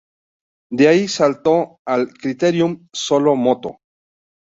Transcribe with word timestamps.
De 0.71 0.87
ahí 0.87 1.07
saltó 1.07 1.79
al 1.85 2.11
Criterium 2.11 2.87
Solo 2.91 3.35
Moto. 3.35 3.77